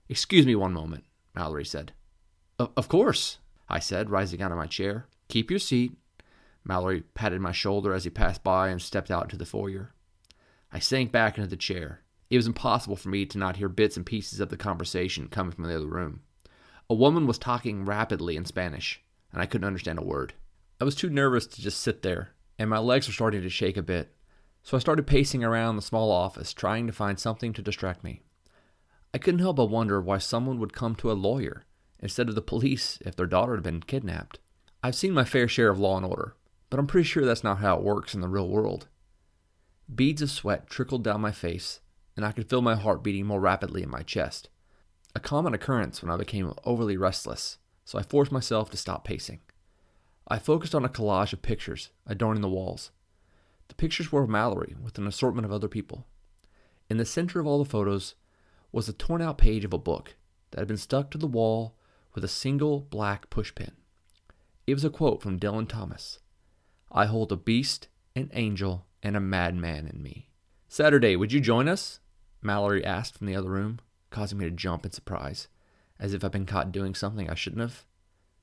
Excuse 0.08 0.46
me 0.46 0.54
one 0.54 0.72
moment, 0.72 1.02
Mallory 1.34 1.64
said. 1.64 1.92
Of 2.56 2.88
course, 2.88 3.38
I 3.68 3.80
said, 3.80 4.08
rising 4.08 4.40
out 4.40 4.52
of 4.52 4.56
my 4.56 4.66
chair. 4.66 5.08
Keep 5.26 5.50
your 5.50 5.58
seat. 5.58 5.96
Mallory 6.64 7.00
patted 7.14 7.40
my 7.40 7.50
shoulder 7.50 7.92
as 7.92 8.04
he 8.04 8.10
passed 8.10 8.44
by 8.44 8.68
and 8.68 8.80
stepped 8.80 9.10
out 9.10 9.24
into 9.24 9.36
the 9.36 9.44
foyer. 9.44 9.92
I 10.72 10.78
sank 10.78 11.10
back 11.10 11.36
into 11.36 11.50
the 11.50 11.56
chair. 11.56 12.02
It 12.30 12.36
was 12.36 12.46
impossible 12.46 12.94
for 12.94 13.08
me 13.08 13.26
to 13.26 13.38
not 13.38 13.56
hear 13.56 13.68
bits 13.68 13.96
and 13.96 14.06
pieces 14.06 14.38
of 14.38 14.50
the 14.50 14.56
conversation 14.56 15.26
coming 15.26 15.50
from 15.50 15.64
the 15.64 15.74
other 15.74 15.88
room. 15.88 16.20
A 16.88 16.94
woman 16.94 17.26
was 17.26 17.38
talking 17.38 17.84
rapidly 17.84 18.36
in 18.36 18.44
Spanish, 18.44 19.02
and 19.32 19.42
I 19.42 19.46
couldn't 19.46 19.66
understand 19.66 19.98
a 19.98 20.04
word. 20.04 20.34
I 20.80 20.84
was 20.84 20.94
too 20.94 21.10
nervous 21.10 21.48
to 21.48 21.60
just 21.60 21.80
sit 21.80 22.02
there, 22.02 22.34
and 22.56 22.70
my 22.70 22.78
legs 22.78 23.08
were 23.08 23.12
starting 23.12 23.42
to 23.42 23.50
shake 23.50 23.76
a 23.76 23.82
bit, 23.82 24.14
so 24.68 24.76
I 24.76 24.80
started 24.80 25.06
pacing 25.06 25.42
around 25.42 25.76
the 25.76 25.82
small 25.82 26.12
office, 26.12 26.52
trying 26.52 26.86
to 26.86 26.92
find 26.92 27.18
something 27.18 27.54
to 27.54 27.62
distract 27.62 28.04
me. 28.04 28.20
I 29.14 29.16
couldn't 29.16 29.40
help 29.40 29.56
but 29.56 29.70
wonder 29.70 29.98
why 29.98 30.18
someone 30.18 30.58
would 30.58 30.74
come 30.74 30.94
to 30.96 31.10
a 31.10 31.14
lawyer 31.14 31.64
instead 32.00 32.28
of 32.28 32.34
the 32.34 32.42
police 32.42 32.98
if 33.00 33.16
their 33.16 33.24
daughter 33.24 33.54
had 33.54 33.62
been 33.62 33.80
kidnapped. 33.80 34.40
I've 34.82 34.94
seen 34.94 35.14
my 35.14 35.24
fair 35.24 35.48
share 35.48 35.70
of 35.70 35.78
law 35.78 35.96
and 35.96 36.04
order, 36.04 36.36
but 36.68 36.78
I'm 36.78 36.86
pretty 36.86 37.08
sure 37.08 37.24
that's 37.24 37.42
not 37.42 37.60
how 37.60 37.78
it 37.78 37.82
works 37.82 38.14
in 38.14 38.20
the 38.20 38.28
real 38.28 38.46
world. 38.46 38.88
Beads 39.94 40.20
of 40.20 40.30
sweat 40.30 40.68
trickled 40.68 41.02
down 41.02 41.22
my 41.22 41.32
face, 41.32 41.80
and 42.14 42.22
I 42.22 42.32
could 42.32 42.50
feel 42.50 42.60
my 42.60 42.74
heart 42.74 43.02
beating 43.02 43.24
more 43.24 43.40
rapidly 43.40 43.82
in 43.82 43.88
my 43.88 44.02
chest. 44.02 44.50
A 45.14 45.20
common 45.20 45.54
occurrence 45.54 46.02
when 46.02 46.10
I 46.10 46.18
became 46.18 46.52
overly 46.64 46.98
restless, 46.98 47.56
so 47.86 47.98
I 47.98 48.02
forced 48.02 48.32
myself 48.32 48.68
to 48.72 48.76
stop 48.76 49.06
pacing. 49.06 49.40
I 50.28 50.38
focused 50.38 50.74
on 50.74 50.84
a 50.84 50.90
collage 50.90 51.32
of 51.32 51.40
pictures 51.40 51.88
adorning 52.06 52.42
the 52.42 52.50
walls. 52.50 52.90
The 53.68 53.74
pictures 53.74 54.10
were 54.10 54.22
of 54.22 54.28
Mallory 54.28 54.76
with 54.82 54.98
an 54.98 55.06
assortment 55.06 55.44
of 55.44 55.52
other 55.52 55.68
people. 55.68 56.06
In 56.90 56.96
the 56.96 57.04
center 57.04 57.38
of 57.38 57.46
all 57.46 57.62
the 57.62 57.68
photos 57.68 58.14
was 58.72 58.88
a 58.88 58.92
torn 58.92 59.22
out 59.22 59.38
page 59.38 59.64
of 59.64 59.72
a 59.72 59.78
book 59.78 60.16
that 60.50 60.58
had 60.60 60.68
been 60.68 60.76
stuck 60.76 61.10
to 61.10 61.18
the 61.18 61.26
wall 61.26 61.74
with 62.14 62.24
a 62.24 62.28
single 62.28 62.80
black 62.80 63.30
pushpin. 63.30 63.72
It 64.66 64.74
was 64.74 64.84
a 64.84 64.90
quote 64.90 65.22
from 65.22 65.38
Dylan 65.38 65.68
Thomas 65.68 66.18
I 66.90 67.06
hold 67.06 67.30
a 67.32 67.36
beast, 67.36 67.88
an 68.16 68.30
angel, 68.32 68.86
and 69.02 69.16
a 69.16 69.20
madman 69.20 69.86
in 69.86 70.02
me. 70.02 70.30
Saturday, 70.68 71.16
would 71.16 71.32
you 71.32 71.40
join 71.40 71.68
us? 71.68 72.00
Mallory 72.42 72.84
asked 72.84 73.16
from 73.16 73.26
the 73.26 73.36
other 73.36 73.50
room, 73.50 73.80
causing 74.10 74.38
me 74.38 74.44
to 74.46 74.50
jump 74.50 74.84
in 74.84 74.92
surprise, 74.92 75.48
as 75.98 76.14
if 76.14 76.24
I'd 76.24 76.32
been 76.32 76.46
caught 76.46 76.72
doing 76.72 76.94
something 76.94 77.28
I 77.28 77.34
shouldn't 77.34 77.62
have. 77.62 77.84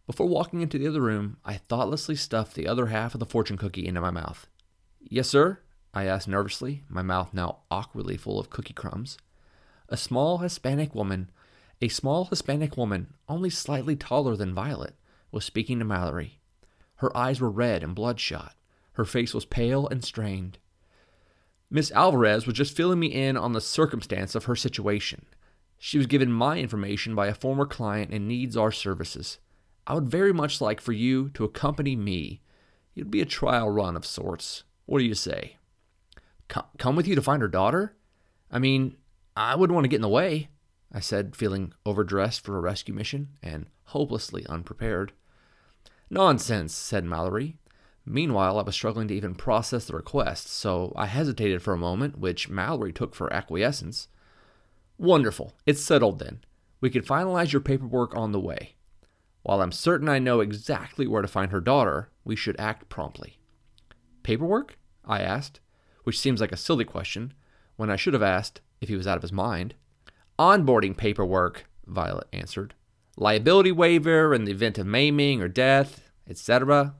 Before 0.06 0.28
walking 0.28 0.62
into 0.62 0.78
the 0.78 0.88
other 0.88 1.02
room, 1.02 1.38
I 1.44 1.58
thoughtlessly 1.58 2.16
stuffed 2.16 2.56
the 2.56 2.68
other 2.68 2.88
half 2.88 3.16
of 3.16 3.20
the 3.20 3.26
fortune 3.26 3.58
cookie 3.58 3.88
into 3.88 4.02
my 4.02 4.12
mouth. 4.12 4.48
Yes, 5.08 5.30
sir? 5.30 5.60
I 5.94 6.06
asked 6.06 6.28
nervously, 6.28 6.84
my 6.90 7.02
mouth 7.02 7.34
now 7.34 7.60
awkwardly 7.72 8.18
full 8.18 8.40
of 8.40 8.50
cookie 8.50 8.74
crumbs. 8.74 9.18
A 9.88 9.98
small 9.98 10.40
Hispanic 10.40 10.94
woman 10.94 11.30
a 11.82 11.90
small 11.90 12.26
Hispanic 12.26 12.78
woman, 12.78 13.14
only 13.28 13.50
slightly 13.50 13.96
taller 13.98 14.38
than 14.38 14.54
Violet, 14.54 14.96
was 15.32 15.44
speaking 15.44 15.80
to 15.80 15.86
Mallory. 15.86 16.40
Her 16.96 17.16
eyes 17.16 17.42
were 17.42 17.50
red 17.50 17.84
and 17.84 17.94
bloodshot. 17.94 18.56
Her 18.94 19.04
face 19.04 19.34
was 19.34 19.44
pale 19.44 19.88
and 19.88 20.04
strained. 20.04 20.58
Miss 21.70 21.92
Alvarez 21.92 22.46
was 22.48 22.56
just 22.56 22.76
filling 22.78 23.00
me 23.00 23.08
in 23.08 23.36
on 23.36 23.52
the 23.52 23.60
circumstance 23.60 24.36
of 24.36 24.46
her 24.46 24.56
situation. 24.56 25.26
She 25.78 25.98
was 25.98 26.08
given 26.08 26.32
my 26.32 26.60
information 26.60 27.14
by 27.14 27.28
a 27.28 27.34
former 27.34 27.66
client 27.66 28.12
and 28.12 28.28
needs 28.28 28.56
our 28.56 28.72
services. 28.72 29.40
I 29.86 29.96
would 29.96 30.08
very 30.08 30.32
much 30.32 30.62
like 30.62 30.80
for 30.80 30.94
you 30.94 31.30
to 31.32 31.44
accompany 31.44 31.98
me. 31.98 32.42
It'd 32.96 33.12
be 33.12 33.22
a 33.22 33.26
trial 33.26 33.70
run 33.70 33.98
of 33.98 34.06
sorts. 34.06 34.64
What 34.86 35.00
do 35.00 35.06
you 35.06 35.16
say? 35.16 35.58
come 36.78 36.96
with 36.96 37.08
you 37.08 37.16
to 37.16 37.22
find 37.22 37.42
her 37.42 37.48
daughter? 37.48 37.96
I 38.52 38.60
mean, 38.60 38.98
I 39.36 39.56
wouldn't 39.56 39.74
want 39.74 39.86
to 39.86 39.90
get 39.90 39.98
in 39.98 40.02
the 40.02 40.10
way. 40.10 40.50
I 40.92 41.00
said, 41.00 41.36
feeling 41.36 41.74
overdressed 41.86 42.42
for 42.42 42.56
a 42.56 42.62
rescue 42.62 42.94
mission 42.94 43.30
and 43.42 43.66
hopelessly 43.86 44.46
unprepared. 44.48 45.12
Nonsense, 46.10 46.74
said 46.74 47.04
Mallory. 47.04 47.58
Meanwhile, 48.06 48.60
I 48.60 48.62
was 48.62 48.76
struggling 48.76 49.08
to 49.08 49.16
even 49.16 49.34
process 49.34 49.86
the 49.86 49.96
request, 49.96 50.48
so 50.48 50.94
I 50.96 51.08
hesitated 51.08 51.64
for 51.64 51.74
a 51.74 51.78
moment, 51.78 52.20
which 52.20 52.50
Mallory 52.50 52.94
took 52.94 53.16
for 53.16 53.34
acquiescence. 53.34 54.08
Wonderful. 54.98 55.54
It's 55.66 55.82
settled 55.82 56.20
then. 56.20 56.42
We 56.80 56.92
can 56.92 57.02
finalize 57.02 57.52
your 57.52 57.62
paperwork 57.62 58.16
on 58.16 58.32
the 58.32 58.40
way. 58.40 58.76
While 59.42 59.62
I'm 59.62 59.72
certain 59.72 60.08
I 60.08 60.20
know 60.20 60.40
exactly 60.40 61.08
where 61.08 61.24
to 61.24 61.28
find 61.28 61.52
her 61.52 61.62
daughter, 61.62 62.10
we 62.24 62.36
should 62.36 62.60
act 62.60 62.90
promptly. 62.90 63.40
Paperwork? 64.26 64.80
I 65.06 65.22
asked, 65.22 65.60
which 66.04 66.20
seems 66.20 66.42
like 66.42 66.52
a 66.52 66.58
silly 66.58 66.84
question, 66.84 67.34
when 67.76 67.92
I 67.92 67.96
should 67.96 68.16
have 68.16 68.24
asked 68.24 68.60
if 68.82 68.90
he 68.90 68.96
was 68.96 69.06
out 69.06 69.18
of 69.18 69.22
his 69.22 69.32
mind. 69.32 69.76
Onboarding 70.40 70.98
paperwork, 70.98 71.68
Violet 71.86 72.28
answered. 72.34 72.74
Liability 73.18 73.72
waiver 73.72 74.34
in 74.34 74.46
the 74.46 74.52
event 74.52 74.80
of 74.80 74.88
maiming 74.88 75.44
or 75.44 75.48
death, 75.48 76.10
etc. 76.28 76.96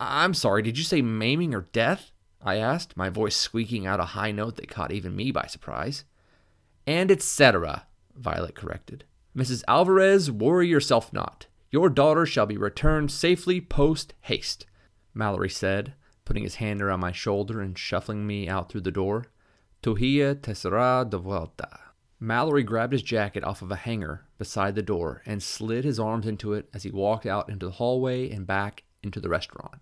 I'm 0.00 0.34
sorry, 0.34 0.62
did 0.62 0.76
you 0.76 0.82
say 0.82 1.00
maiming 1.00 1.54
or 1.54 1.68
death? 1.72 2.10
I 2.42 2.56
asked, 2.56 2.96
my 2.96 3.08
voice 3.08 3.36
squeaking 3.36 3.86
out 3.86 4.00
a 4.00 4.16
high 4.16 4.32
note 4.32 4.56
that 4.56 4.68
caught 4.68 4.90
even 4.90 5.14
me 5.14 5.30
by 5.30 5.46
surprise. 5.46 6.04
And 6.88 7.08
etc., 7.08 7.86
Violet 8.16 8.56
corrected. 8.56 9.04
Mrs. 9.36 9.62
Alvarez, 9.68 10.28
worry 10.28 10.66
yourself 10.66 11.12
not. 11.12 11.46
Your 11.70 11.88
daughter 11.88 12.26
shall 12.26 12.46
be 12.46 12.56
returned 12.56 13.12
safely 13.12 13.60
post 13.60 14.12
haste, 14.22 14.66
Mallory 15.14 15.48
said, 15.48 15.94
putting 16.24 16.42
his 16.42 16.56
hand 16.56 16.80
around 16.80 17.00
my 17.00 17.12
shoulder 17.12 17.60
and 17.60 17.78
shuffling 17.78 18.26
me 18.26 18.48
out 18.48 18.70
through 18.70 18.82
the 18.82 18.90
door. 18.90 19.26
Tuhia 19.82 20.34
tesera 20.34 21.08
de 21.08 21.18
vuelta. 21.18 21.80
Mallory 22.20 22.62
grabbed 22.62 22.92
his 22.92 23.02
jacket 23.02 23.42
off 23.42 23.62
of 23.62 23.72
a 23.72 23.76
hanger 23.76 24.26
beside 24.38 24.76
the 24.76 24.82
door 24.82 25.22
and 25.26 25.42
slid 25.42 25.84
his 25.84 25.98
arms 25.98 26.26
into 26.26 26.52
it 26.52 26.68
as 26.72 26.84
he 26.84 26.90
walked 26.90 27.26
out 27.26 27.48
into 27.48 27.66
the 27.66 27.72
hallway 27.72 28.30
and 28.30 28.46
back 28.46 28.84
into 29.02 29.18
the 29.18 29.28
restaurant. 29.28 29.80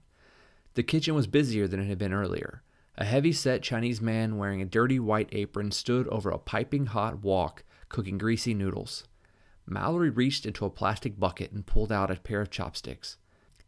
The 0.75 0.82
kitchen 0.82 1.14
was 1.14 1.26
busier 1.26 1.68
than 1.68 1.80
it 1.80 1.87
had 1.87 1.99
been 1.99 2.14
earlier. 2.14 2.62
A 2.97 3.04
heavy 3.04 3.32
set 3.32 3.62
Chinese 3.62 4.00
man 4.00 4.38
wearing 4.38 4.62
a 4.62 4.66
dirty 4.66 4.99
white 4.99 5.28
apron 5.32 5.70
stood 5.70 6.09
over 6.09 6.30
a 6.30 6.38
piping 6.38 6.87
hot 6.87 7.23
wok 7.23 7.64
cooking 7.90 8.18
greasy 8.18 8.54
noodles. 8.54 9.04
Mallory 9.66 10.11
reached 10.11 10.47
into 10.47 10.64
a 10.64 10.70
plastic 10.70 11.20
bucket 11.20 11.52
and 11.52 11.66
pulled 11.66 11.92
out 11.92 12.11
a 12.11 12.16
pair 12.16 12.40
of 12.40 12.50
chopsticks. 12.50 13.18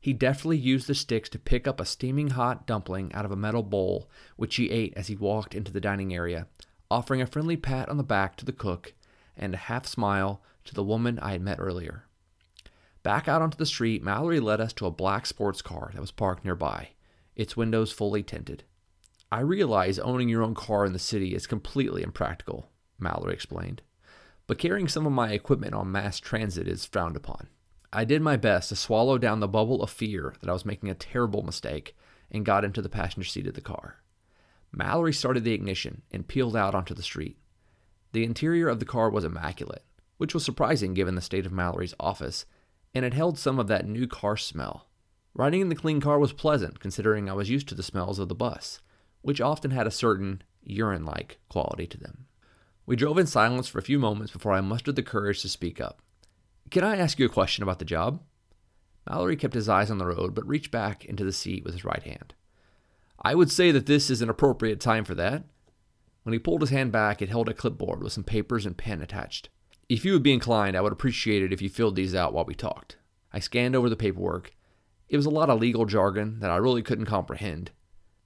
He 0.02 0.12
deftly 0.12 0.58
used 0.58 0.88
the 0.88 0.96
sticks 0.96 1.28
to 1.28 1.38
pick 1.38 1.68
up 1.68 1.78
a 1.78 1.84
steaming 1.84 2.30
hot 2.30 2.66
dumpling 2.66 3.14
out 3.14 3.24
of 3.24 3.30
a 3.30 3.36
metal 3.36 3.62
bowl, 3.62 4.10
which 4.34 4.56
he 4.56 4.68
ate 4.68 4.92
as 4.96 5.06
he 5.06 5.14
walked 5.14 5.54
into 5.54 5.70
the 5.70 5.80
dining 5.80 6.12
area, 6.12 6.48
offering 6.90 7.22
a 7.22 7.26
friendly 7.26 7.56
pat 7.56 7.88
on 7.88 7.98
the 7.98 8.02
back 8.02 8.36
to 8.36 8.44
the 8.44 8.52
cook 8.52 8.94
and 9.36 9.54
a 9.54 9.58
half 9.58 9.86
smile 9.86 10.42
to 10.64 10.74
the 10.74 10.82
woman 10.82 11.20
I 11.20 11.30
had 11.30 11.40
met 11.40 11.60
earlier. 11.60 12.06
Back 13.04 13.28
out 13.28 13.42
onto 13.42 13.56
the 13.56 13.64
street, 13.64 14.02
Mallory 14.02 14.40
led 14.40 14.60
us 14.60 14.72
to 14.74 14.86
a 14.86 14.90
black 14.90 15.24
sports 15.24 15.62
car 15.62 15.92
that 15.94 16.00
was 16.00 16.10
parked 16.10 16.44
nearby, 16.44 16.90
its 17.36 17.56
windows 17.56 17.92
fully 17.92 18.24
tinted. 18.24 18.64
I 19.30 19.38
realize 19.38 20.00
owning 20.00 20.28
your 20.28 20.42
own 20.42 20.56
car 20.56 20.84
in 20.84 20.92
the 20.94 20.98
city 20.98 21.32
is 21.32 21.46
completely 21.46 22.02
impractical, 22.02 22.68
Mallory 22.98 23.34
explained, 23.34 23.82
but 24.48 24.58
carrying 24.58 24.88
some 24.88 25.06
of 25.06 25.12
my 25.12 25.30
equipment 25.30 25.74
on 25.74 25.92
mass 25.92 26.18
transit 26.18 26.66
is 26.66 26.84
frowned 26.84 27.16
upon. 27.16 27.46
I 27.92 28.04
did 28.04 28.22
my 28.22 28.36
best 28.36 28.70
to 28.70 28.76
swallow 28.76 29.18
down 29.18 29.40
the 29.40 29.48
bubble 29.48 29.82
of 29.82 29.90
fear 29.90 30.34
that 30.40 30.48
I 30.48 30.52
was 30.54 30.64
making 30.64 30.88
a 30.88 30.94
terrible 30.94 31.42
mistake 31.42 31.94
and 32.30 32.44
got 32.44 32.64
into 32.64 32.80
the 32.80 32.88
passenger 32.88 33.28
seat 33.28 33.46
of 33.46 33.54
the 33.54 33.60
car. 33.60 34.02
Mallory 34.72 35.12
started 35.12 35.44
the 35.44 35.52
ignition 35.52 36.00
and 36.10 36.26
peeled 36.26 36.56
out 36.56 36.74
onto 36.74 36.94
the 36.94 37.02
street. 37.02 37.36
The 38.12 38.24
interior 38.24 38.68
of 38.68 38.78
the 38.78 38.86
car 38.86 39.10
was 39.10 39.24
immaculate, 39.24 39.84
which 40.16 40.32
was 40.32 40.42
surprising 40.44 40.94
given 40.94 41.14
the 41.14 41.20
state 41.20 41.44
of 41.44 41.52
Mallory's 41.52 41.94
office, 42.00 42.46
and 42.94 43.04
it 43.04 43.12
held 43.12 43.38
some 43.38 43.58
of 43.58 43.68
that 43.68 43.86
new 43.86 44.06
car 44.06 44.38
smell. 44.38 44.88
Riding 45.34 45.60
in 45.60 45.68
the 45.68 45.74
clean 45.74 46.00
car 46.00 46.18
was 46.18 46.32
pleasant, 46.32 46.80
considering 46.80 47.28
I 47.28 47.34
was 47.34 47.50
used 47.50 47.68
to 47.68 47.74
the 47.74 47.82
smells 47.82 48.18
of 48.18 48.28
the 48.28 48.34
bus, 48.34 48.80
which 49.20 49.40
often 49.40 49.70
had 49.70 49.86
a 49.86 49.90
certain 49.90 50.42
urine 50.62 51.04
like 51.04 51.40
quality 51.50 51.86
to 51.88 51.98
them. 51.98 52.26
We 52.86 52.96
drove 52.96 53.18
in 53.18 53.26
silence 53.26 53.68
for 53.68 53.78
a 53.78 53.82
few 53.82 53.98
moments 53.98 54.32
before 54.32 54.52
I 54.52 54.60
mustered 54.62 54.96
the 54.96 55.02
courage 55.02 55.42
to 55.42 55.48
speak 55.48 55.80
up. 55.80 56.00
Can 56.72 56.84
I 56.84 56.96
ask 56.96 57.18
you 57.18 57.26
a 57.26 57.28
question 57.28 57.62
about 57.62 57.80
the 57.80 57.84
job? 57.84 58.22
Mallory 59.06 59.36
kept 59.36 59.52
his 59.52 59.68
eyes 59.68 59.90
on 59.90 59.98
the 59.98 60.06
road, 60.06 60.34
but 60.34 60.48
reached 60.48 60.70
back 60.70 61.04
into 61.04 61.22
the 61.22 61.30
seat 61.30 61.64
with 61.64 61.74
his 61.74 61.84
right 61.84 62.02
hand. 62.02 62.32
I 63.22 63.34
would 63.34 63.50
say 63.50 63.72
that 63.72 63.84
this 63.84 64.08
is 64.08 64.22
an 64.22 64.30
appropriate 64.30 64.80
time 64.80 65.04
for 65.04 65.14
that. 65.16 65.44
When 66.22 66.32
he 66.32 66.38
pulled 66.38 66.62
his 66.62 66.70
hand 66.70 66.90
back, 66.90 67.20
it 67.20 67.28
held 67.28 67.50
a 67.50 67.54
clipboard 67.54 68.02
with 68.02 68.14
some 68.14 68.24
papers 68.24 68.64
and 68.64 68.74
pen 68.74 69.02
attached. 69.02 69.50
If 69.90 70.02
you 70.06 70.14
would 70.14 70.22
be 70.22 70.32
inclined, 70.32 70.74
I 70.74 70.80
would 70.80 70.94
appreciate 70.94 71.42
it 71.42 71.52
if 71.52 71.60
you 71.60 71.68
filled 71.68 71.94
these 71.94 72.14
out 72.14 72.32
while 72.32 72.46
we 72.46 72.54
talked. 72.54 72.96
I 73.34 73.38
scanned 73.38 73.76
over 73.76 73.90
the 73.90 73.94
paperwork. 73.94 74.54
It 75.10 75.18
was 75.18 75.26
a 75.26 75.30
lot 75.30 75.50
of 75.50 75.60
legal 75.60 75.84
jargon 75.84 76.40
that 76.40 76.50
I 76.50 76.56
really 76.56 76.80
couldn't 76.80 77.04
comprehend. 77.04 77.70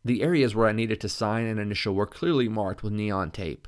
The 0.05 0.23
areas 0.23 0.55
where 0.55 0.69
I 0.69 0.73
needed 0.73 1.01
to 1.01 1.09
sign 1.09 1.47
an 1.47 1.59
initial 1.59 1.97
were 1.97 2.07
clearly 2.07 2.49
marked 2.49 2.85
with 2.85 2.93
neon 2.93 3.33
tape. 3.33 3.67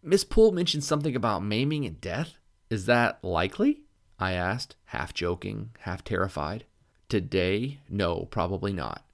Miss 0.00 0.22
Poole 0.22 0.52
mentioned 0.52 0.84
something 0.84 1.16
about 1.16 1.42
maiming 1.42 1.84
and 1.84 2.00
death. 2.00 2.38
Is 2.70 2.86
that 2.86 3.18
likely? 3.24 3.82
I 4.22 4.34
asked, 4.34 4.76
half 4.84 5.12
joking, 5.12 5.70
half 5.80 6.04
terrified. 6.04 6.64
Today? 7.08 7.80
No, 7.88 8.26
probably 8.26 8.72
not, 8.72 9.04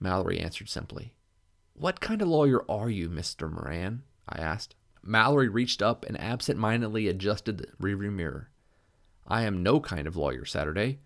Mallory 0.00 0.40
answered 0.40 0.68
simply. 0.68 1.14
What 1.74 2.00
kind 2.00 2.20
of 2.20 2.26
lawyer 2.26 2.68
are 2.68 2.90
you, 2.90 3.08
Mr. 3.08 3.48
Moran? 3.48 4.02
I 4.28 4.40
asked. 4.40 4.74
Mallory 5.04 5.48
reached 5.48 5.82
up 5.82 6.04
and 6.04 6.20
absent 6.20 6.58
mindedly 6.58 7.06
adjusted 7.06 7.58
the 7.58 7.68
rearview 7.80 8.12
mirror. 8.12 8.50
I 9.24 9.42
am 9.42 9.62
no 9.62 9.78
kind 9.78 10.08
of 10.08 10.16
lawyer, 10.16 10.44
Saturday. 10.44 10.98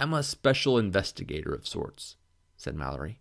I'm 0.00 0.12
a 0.12 0.24
special 0.24 0.76
investigator 0.76 1.54
of 1.54 1.68
sorts, 1.68 2.16
said 2.56 2.74
Mallory. 2.74 3.20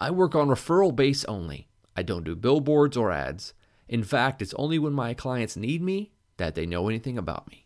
I 0.00 0.12
work 0.12 0.36
on 0.36 0.46
referral 0.46 0.94
base 0.94 1.24
only. 1.24 1.66
I 1.96 2.04
don't 2.04 2.22
do 2.22 2.36
billboards 2.36 2.96
or 2.96 3.10
ads. 3.10 3.52
In 3.88 4.04
fact, 4.04 4.42
it's 4.42 4.54
only 4.54 4.78
when 4.78 4.92
my 4.92 5.12
clients 5.12 5.56
need 5.56 5.82
me 5.82 6.12
that 6.36 6.54
they 6.54 6.66
know 6.66 6.88
anything 6.88 7.18
about 7.18 7.50
me. 7.50 7.64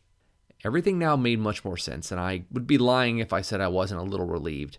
Everything 0.64 0.98
now 0.98 1.16
made 1.16 1.40
much 1.40 1.64
more 1.64 1.76
sense, 1.76 2.12
and 2.12 2.20
I 2.20 2.44
would 2.52 2.66
be 2.66 2.78
lying 2.78 3.18
if 3.18 3.32
I 3.32 3.40
said 3.40 3.60
I 3.60 3.68
wasn't 3.68 4.00
a 4.00 4.04
little 4.04 4.26
relieved. 4.26 4.78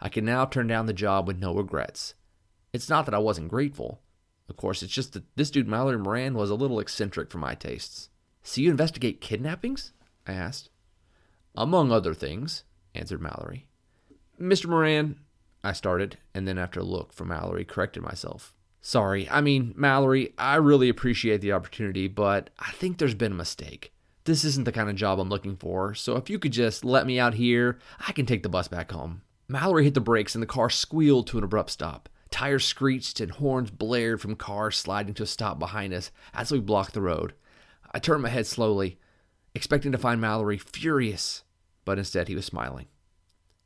I 0.00 0.08
could 0.08 0.24
now 0.24 0.44
turn 0.44 0.68
down 0.68 0.86
the 0.86 0.92
job 0.92 1.26
with 1.26 1.38
no 1.38 1.54
regrets. 1.54 2.14
It's 2.72 2.88
not 2.88 3.04
that 3.06 3.14
I 3.14 3.18
wasn't 3.18 3.48
grateful. 3.48 4.00
Of 4.48 4.56
course, 4.56 4.82
it's 4.82 4.92
just 4.92 5.12
that 5.14 5.24
this 5.36 5.50
dude 5.50 5.66
Mallory 5.66 5.98
Moran 5.98 6.34
was 6.34 6.50
a 6.50 6.54
little 6.54 6.78
eccentric 6.78 7.30
for 7.30 7.38
my 7.38 7.54
tastes. 7.54 8.10
So 8.42 8.60
you 8.60 8.70
investigate 8.70 9.20
kidnappings? 9.20 9.92
I 10.26 10.32
asked. 10.32 10.70
Among 11.56 11.90
other 11.90 12.14
things, 12.14 12.64
answered 12.94 13.20
Mallory. 13.22 13.66
Mr. 14.40 14.66
Moran, 14.66 15.18
I 15.62 15.72
started, 15.72 16.18
and 16.34 16.46
then 16.46 16.58
after 16.58 16.80
a 16.80 16.84
look 16.84 17.12
from 17.12 17.28
Mallory, 17.28 17.64
corrected 17.64 18.02
myself. 18.02 18.54
Sorry, 18.80 19.28
I 19.30 19.40
mean, 19.40 19.72
Mallory, 19.76 20.34
I 20.36 20.56
really 20.56 20.90
appreciate 20.90 21.40
the 21.40 21.52
opportunity, 21.52 22.06
but 22.06 22.50
I 22.58 22.72
think 22.72 22.98
there's 22.98 23.14
been 23.14 23.32
a 23.32 23.36
mistake 23.36 23.93
this 24.24 24.44
isn't 24.44 24.64
the 24.64 24.72
kind 24.72 24.88
of 24.88 24.96
job 24.96 25.20
I'm 25.20 25.28
looking 25.28 25.56
for, 25.56 25.94
so 25.94 26.16
if 26.16 26.30
you 26.30 26.38
could 26.38 26.52
just 26.52 26.84
let 26.84 27.06
me 27.06 27.18
out 27.18 27.34
here, 27.34 27.78
I 28.06 28.12
can 28.12 28.26
take 28.26 28.42
the 28.42 28.48
bus 28.48 28.68
back 28.68 28.90
home. 28.90 29.22
Mallory 29.48 29.84
hit 29.84 29.94
the 29.94 30.00
brakes 30.00 30.34
and 30.34 30.42
the 30.42 30.46
car 30.46 30.70
squealed 30.70 31.26
to 31.28 31.38
an 31.38 31.44
abrupt 31.44 31.70
stop. 31.70 32.08
Tires 32.30 32.64
screeched 32.64 33.20
and 33.20 33.30
horns 33.30 33.70
blared 33.70 34.20
from 34.20 34.34
cars 34.34 34.76
sliding 34.76 35.14
to 35.14 35.22
a 35.22 35.26
stop 35.26 35.58
behind 35.58 35.92
us 35.92 36.10
as 36.32 36.50
we 36.50 36.58
blocked 36.58 36.94
the 36.94 37.02
road. 37.02 37.34
I 37.92 37.98
turned 37.98 38.22
my 38.22 38.30
head 38.30 38.46
slowly, 38.46 38.98
expecting 39.54 39.92
to 39.92 39.98
find 39.98 40.20
Mallory 40.20 40.58
furious, 40.58 41.44
but 41.84 41.98
instead 41.98 42.28
he 42.28 42.34
was 42.34 42.46
smiling. 42.46 42.86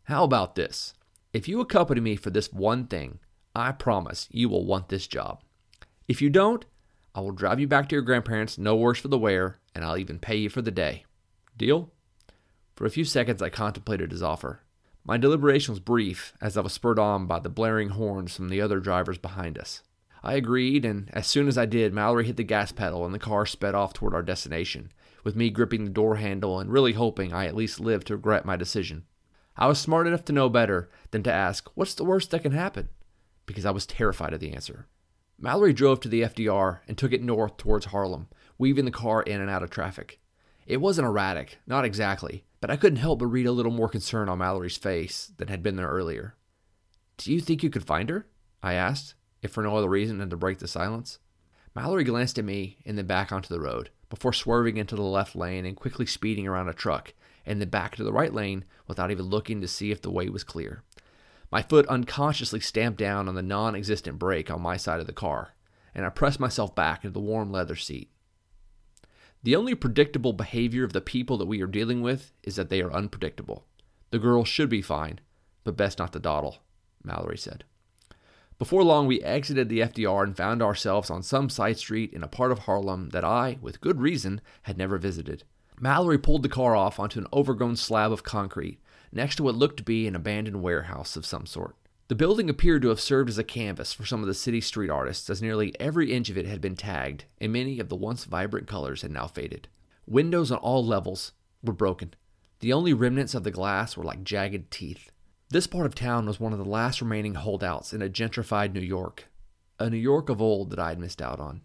How 0.04 0.24
about 0.24 0.54
this? 0.54 0.92
If 1.32 1.46
you 1.46 1.60
accompany 1.60 2.00
me 2.00 2.16
for 2.16 2.30
this 2.30 2.52
one 2.52 2.86
thing, 2.86 3.20
I 3.54 3.72
promise 3.72 4.28
you 4.30 4.48
will 4.48 4.66
want 4.66 4.88
this 4.88 5.06
job. 5.06 5.42
If 6.08 6.20
you 6.20 6.30
don't, 6.30 6.64
I 7.18 7.20
will 7.20 7.32
drive 7.32 7.58
you 7.58 7.66
back 7.66 7.88
to 7.88 7.96
your 7.96 8.02
grandparents, 8.02 8.58
no 8.58 8.76
worse 8.76 9.00
for 9.00 9.08
the 9.08 9.18
wear, 9.18 9.58
and 9.74 9.84
I'll 9.84 9.96
even 9.96 10.20
pay 10.20 10.36
you 10.36 10.48
for 10.48 10.62
the 10.62 10.70
day. 10.70 11.04
Deal? 11.56 11.90
For 12.76 12.86
a 12.86 12.90
few 12.90 13.04
seconds, 13.04 13.42
I 13.42 13.48
contemplated 13.48 14.12
his 14.12 14.22
offer. 14.22 14.60
My 15.04 15.16
deliberation 15.16 15.72
was 15.72 15.80
brief, 15.80 16.32
as 16.40 16.56
I 16.56 16.60
was 16.60 16.72
spurred 16.72 17.00
on 17.00 17.26
by 17.26 17.40
the 17.40 17.48
blaring 17.48 17.88
horns 17.88 18.36
from 18.36 18.50
the 18.50 18.60
other 18.60 18.78
drivers 18.78 19.18
behind 19.18 19.58
us. 19.58 19.82
I 20.22 20.34
agreed, 20.34 20.84
and 20.84 21.10
as 21.12 21.26
soon 21.26 21.48
as 21.48 21.58
I 21.58 21.66
did, 21.66 21.92
Mallory 21.92 22.24
hit 22.24 22.36
the 22.36 22.44
gas 22.44 22.70
pedal 22.70 23.04
and 23.04 23.12
the 23.12 23.18
car 23.18 23.46
sped 23.46 23.74
off 23.74 23.92
toward 23.92 24.14
our 24.14 24.22
destination, 24.22 24.92
with 25.24 25.34
me 25.34 25.50
gripping 25.50 25.86
the 25.86 25.90
door 25.90 26.14
handle 26.18 26.60
and 26.60 26.70
really 26.70 26.92
hoping 26.92 27.32
I 27.32 27.46
at 27.46 27.56
least 27.56 27.80
lived 27.80 28.06
to 28.06 28.14
regret 28.14 28.44
my 28.44 28.54
decision. 28.54 29.06
I 29.56 29.66
was 29.66 29.80
smart 29.80 30.06
enough 30.06 30.24
to 30.26 30.32
know 30.32 30.48
better 30.48 30.88
than 31.10 31.24
to 31.24 31.32
ask, 31.32 31.68
What's 31.74 31.94
the 31.94 32.04
worst 32.04 32.30
that 32.30 32.44
can 32.44 32.52
happen? 32.52 32.90
because 33.44 33.66
I 33.66 33.72
was 33.72 33.86
terrified 33.86 34.34
of 34.34 34.38
the 34.38 34.52
answer. 34.52 34.86
Mallory 35.40 35.72
drove 35.72 36.00
to 36.00 36.08
the 36.08 36.22
FDR 36.22 36.80
and 36.88 36.98
took 36.98 37.12
it 37.12 37.22
north 37.22 37.56
towards 37.56 37.86
Harlem, 37.86 38.28
weaving 38.58 38.84
the 38.84 38.90
car 38.90 39.22
in 39.22 39.40
and 39.40 39.48
out 39.48 39.62
of 39.62 39.70
traffic. 39.70 40.18
It 40.66 40.78
wasn't 40.78 41.06
erratic, 41.06 41.58
not 41.64 41.84
exactly, 41.84 42.44
but 42.60 42.70
I 42.70 42.76
couldn't 42.76 42.98
help 42.98 43.20
but 43.20 43.26
read 43.26 43.46
a 43.46 43.52
little 43.52 43.70
more 43.70 43.88
concern 43.88 44.28
on 44.28 44.38
Mallory's 44.38 44.76
face 44.76 45.30
than 45.36 45.46
had 45.46 45.62
been 45.62 45.76
there 45.76 45.88
earlier. 45.88 46.34
Do 47.18 47.32
you 47.32 47.40
think 47.40 47.62
you 47.62 47.70
could 47.70 47.86
find 47.86 48.10
her? 48.10 48.26
I 48.64 48.74
asked, 48.74 49.14
if 49.40 49.52
for 49.52 49.62
no 49.62 49.76
other 49.76 49.88
reason 49.88 50.18
than 50.18 50.28
to 50.30 50.36
break 50.36 50.58
the 50.58 50.66
silence. 50.66 51.20
Mallory 51.72 52.02
glanced 52.02 52.38
at 52.38 52.44
me 52.44 52.78
and 52.84 52.98
then 52.98 53.06
back 53.06 53.30
onto 53.30 53.48
the 53.48 53.60
road, 53.60 53.90
before 54.10 54.32
swerving 54.32 54.76
into 54.76 54.96
the 54.96 55.02
left 55.02 55.36
lane 55.36 55.64
and 55.64 55.76
quickly 55.76 56.06
speeding 56.06 56.48
around 56.48 56.68
a 56.68 56.74
truck, 56.74 57.14
and 57.46 57.60
then 57.60 57.68
back 57.68 57.94
to 57.94 58.02
the 58.02 58.12
right 58.12 58.34
lane 58.34 58.64
without 58.88 59.12
even 59.12 59.26
looking 59.26 59.60
to 59.60 59.68
see 59.68 59.92
if 59.92 60.02
the 60.02 60.10
way 60.10 60.28
was 60.28 60.42
clear. 60.42 60.82
My 61.50 61.62
foot 61.62 61.86
unconsciously 61.86 62.60
stamped 62.60 62.98
down 62.98 63.28
on 63.28 63.34
the 63.34 63.42
non 63.42 63.74
existent 63.74 64.18
brake 64.18 64.50
on 64.50 64.60
my 64.60 64.76
side 64.76 65.00
of 65.00 65.06
the 65.06 65.12
car, 65.12 65.54
and 65.94 66.04
I 66.04 66.10
pressed 66.10 66.40
myself 66.40 66.74
back 66.74 67.04
into 67.04 67.14
the 67.14 67.20
warm 67.20 67.50
leather 67.50 67.76
seat. 67.76 68.10
The 69.42 69.56
only 69.56 69.74
predictable 69.74 70.32
behavior 70.32 70.84
of 70.84 70.92
the 70.92 71.00
people 71.00 71.38
that 71.38 71.46
we 71.46 71.62
are 71.62 71.66
dealing 71.66 72.02
with 72.02 72.32
is 72.42 72.56
that 72.56 72.68
they 72.68 72.82
are 72.82 72.92
unpredictable. 72.92 73.64
The 74.10 74.18
girl 74.18 74.44
should 74.44 74.68
be 74.68 74.82
fine, 74.82 75.20
but 75.64 75.76
best 75.76 75.98
not 75.98 76.12
to 76.12 76.18
dawdle, 76.18 76.58
Mallory 77.02 77.38
said. 77.38 77.64
Before 78.58 78.82
long, 78.82 79.06
we 79.06 79.22
exited 79.22 79.68
the 79.68 79.80
FDR 79.80 80.24
and 80.24 80.36
found 80.36 80.62
ourselves 80.62 81.10
on 81.10 81.22
some 81.22 81.48
side 81.48 81.78
street 81.78 82.12
in 82.12 82.24
a 82.24 82.28
part 82.28 82.50
of 82.50 82.60
Harlem 82.60 83.10
that 83.10 83.24
I, 83.24 83.58
with 83.62 83.80
good 83.80 84.00
reason, 84.00 84.40
had 84.62 84.76
never 84.76 84.98
visited. 84.98 85.44
Mallory 85.80 86.18
pulled 86.18 86.42
the 86.42 86.48
car 86.48 86.74
off 86.74 86.98
onto 86.98 87.20
an 87.20 87.28
overgrown 87.32 87.76
slab 87.76 88.10
of 88.10 88.24
concrete 88.24 88.80
next 89.12 89.36
to 89.36 89.42
what 89.42 89.54
looked 89.54 89.78
to 89.78 89.82
be 89.82 90.06
an 90.06 90.16
abandoned 90.16 90.62
warehouse 90.62 91.16
of 91.16 91.26
some 91.26 91.46
sort. 91.46 91.76
The 92.08 92.14
building 92.14 92.48
appeared 92.48 92.82
to 92.82 92.88
have 92.88 93.00
served 93.00 93.28
as 93.28 93.36
a 93.36 93.44
canvas 93.44 93.92
for 93.92 94.06
some 94.06 94.22
of 94.22 94.26
the 94.26 94.34
city's 94.34 94.66
street 94.66 94.88
artists, 94.88 95.28
as 95.28 95.42
nearly 95.42 95.78
every 95.78 96.12
inch 96.12 96.30
of 96.30 96.38
it 96.38 96.46
had 96.46 96.60
been 96.60 96.74
tagged, 96.74 97.24
and 97.38 97.52
many 97.52 97.78
of 97.80 97.90
the 97.90 97.96
once 97.96 98.24
vibrant 98.24 98.66
colors 98.66 99.02
had 99.02 99.10
now 99.10 99.26
faded. 99.26 99.68
Windows 100.06 100.50
on 100.50 100.58
all 100.58 100.84
levels 100.84 101.32
were 101.62 101.74
broken. 101.74 102.14
The 102.60 102.72
only 102.72 102.94
remnants 102.94 103.34
of 103.34 103.44
the 103.44 103.50
glass 103.50 103.96
were 103.96 104.04
like 104.04 104.24
jagged 104.24 104.70
teeth. 104.70 105.12
This 105.50 105.66
part 105.66 105.86
of 105.86 105.94
town 105.94 106.26
was 106.26 106.40
one 106.40 106.52
of 106.52 106.58
the 106.58 106.64
last 106.64 107.02
remaining 107.02 107.34
holdouts 107.34 107.92
in 107.92 108.02
a 108.02 108.08
gentrified 108.08 108.72
New 108.72 108.80
York, 108.80 109.28
a 109.78 109.90
New 109.90 109.98
York 109.98 110.28
of 110.28 110.40
old 110.40 110.70
that 110.70 110.78
I 110.78 110.88
had 110.88 110.98
missed 110.98 111.20
out 111.20 111.40
on. 111.40 111.60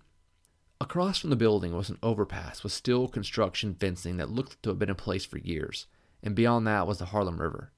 Across 0.82 1.20
from 1.20 1.30
the 1.30 1.38
building 1.38 1.76
was 1.76 1.90
an 1.90 2.00
overpass 2.04 2.64
with 2.64 2.74
steel 2.74 3.08
construction 3.08 3.76
fencing 3.76 4.18
that 4.18 4.30
looked 4.30 4.62
to 4.64 4.70
have 4.70 4.80
been 4.80 4.90
in 4.90 4.96
place 4.96 5.26
for 5.26 5.38
years, 5.38 5.88
and 6.24 6.34
beyond 6.34 6.66
that 6.66 6.88
was 6.88 6.98
the 6.98 7.06
Harlem 7.06 7.40
River. 7.40 7.72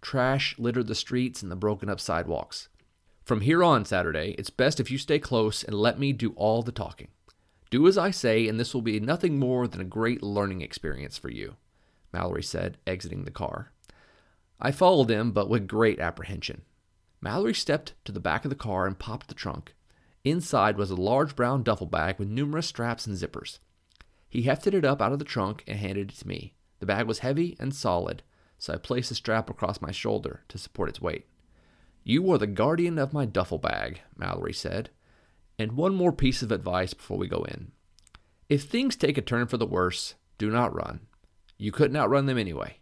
Trash 0.00 0.58
littered 0.58 0.86
the 0.86 0.94
streets 0.94 1.42
and 1.42 1.52
the 1.52 1.56
broken 1.56 1.88
up 1.88 2.00
sidewalks. 2.00 2.68
From 3.22 3.42
here 3.42 3.62
on 3.62 3.84
Saturday, 3.84 4.34
it's 4.38 4.50
best 4.50 4.80
if 4.80 4.90
you 4.90 4.98
stay 4.98 5.18
close 5.18 5.62
and 5.62 5.74
let 5.74 5.98
me 5.98 6.12
do 6.12 6.32
all 6.36 6.62
the 6.62 6.72
talking. 6.72 7.08
Do 7.70 7.86
as 7.86 7.96
I 7.96 8.10
say, 8.10 8.48
and 8.48 8.58
this 8.58 8.74
will 8.74 8.82
be 8.82 8.98
nothing 8.98 9.38
more 9.38 9.68
than 9.68 9.80
a 9.80 9.84
great 9.84 10.22
learning 10.22 10.62
experience 10.62 11.16
for 11.16 11.30
you, 11.30 11.54
Mallory 12.12 12.42
said, 12.42 12.78
exiting 12.86 13.24
the 13.24 13.30
car. 13.30 13.70
I 14.58 14.72
followed 14.72 15.10
him, 15.10 15.30
but 15.30 15.48
with 15.48 15.68
great 15.68 16.00
apprehension. 16.00 16.62
Mallory 17.20 17.54
stepped 17.54 17.94
to 18.04 18.12
the 18.12 18.18
back 18.18 18.44
of 18.44 18.48
the 18.48 18.56
car 18.56 18.86
and 18.86 18.98
popped 18.98 19.28
the 19.28 19.34
trunk. 19.34 19.74
Inside 20.24 20.76
was 20.76 20.90
a 20.90 20.96
large 20.96 21.36
brown 21.36 21.62
duffel 21.62 21.86
bag 21.86 22.18
with 22.18 22.28
numerous 22.28 22.66
straps 22.66 23.06
and 23.06 23.16
zippers. 23.16 23.58
He 24.28 24.42
hefted 24.42 24.74
it 24.74 24.84
up 24.84 25.00
out 25.00 25.12
of 25.12 25.18
the 25.18 25.24
trunk 25.24 25.62
and 25.66 25.78
handed 25.78 26.10
it 26.10 26.16
to 26.16 26.28
me. 26.28 26.54
The 26.80 26.86
bag 26.86 27.06
was 27.06 27.20
heavy 27.20 27.56
and 27.60 27.74
solid, 27.74 28.22
so 28.58 28.74
I 28.74 28.78
placed 28.78 29.10
a 29.10 29.14
strap 29.14 29.48
across 29.48 29.80
my 29.80 29.92
shoulder 29.92 30.42
to 30.48 30.58
support 30.58 30.88
its 30.88 31.00
weight. 31.00 31.26
You 32.02 32.30
are 32.32 32.38
the 32.38 32.46
guardian 32.46 32.98
of 32.98 33.12
my 33.12 33.26
duffel 33.26 33.58
bag, 33.58 34.00
Mallory 34.16 34.54
said. 34.54 34.90
And 35.58 35.72
one 35.72 35.94
more 35.94 36.12
piece 36.12 36.42
of 36.42 36.50
advice 36.50 36.94
before 36.94 37.18
we 37.18 37.28
go 37.28 37.44
in. 37.44 37.72
If 38.48 38.64
things 38.64 38.96
take 38.96 39.18
a 39.18 39.22
turn 39.22 39.46
for 39.46 39.58
the 39.58 39.66
worse, 39.66 40.14
do 40.38 40.50
not 40.50 40.74
run. 40.74 41.00
You 41.58 41.70
couldn't 41.70 41.96
outrun 41.96 42.24
them 42.26 42.38
anyway. 42.38 42.78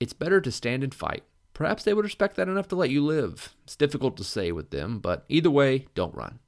It's 0.00 0.12
better 0.12 0.40
to 0.40 0.50
stand 0.50 0.82
and 0.82 0.92
fight. 0.92 1.22
Perhaps 1.54 1.84
they 1.84 1.94
would 1.94 2.04
respect 2.04 2.34
that 2.36 2.48
enough 2.48 2.66
to 2.68 2.76
let 2.76 2.90
you 2.90 3.04
live. 3.04 3.54
It's 3.62 3.76
difficult 3.76 4.16
to 4.16 4.24
say 4.24 4.50
with 4.50 4.70
them, 4.70 4.98
but 4.98 5.24
either 5.28 5.50
way, 5.50 5.86
don't 5.94 6.14
run. 6.14 6.40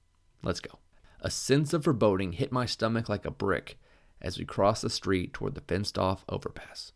Let's 0.43 0.61
go. 0.61 0.81
A 1.21 1.31
sense 1.31 1.73
of 1.73 1.85
foreboding 1.85 2.33
hit 2.33 2.51
my 2.51 2.67
stomach 2.67 3.09
like 3.09 3.25
a 3.25 3.31
brick 3.31 3.79
as 4.25 4.39
we 4.39 4.45
crossed 4.47 4.81
the 4.81 4.91
street 4.91 5.35
toward 5.35 5.55
the 5.55 5.61
fenced 5.61 5.99
off 5.99 6.25
overpass. 6.31 6.94